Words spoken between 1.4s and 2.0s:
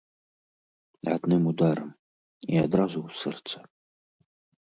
ударам,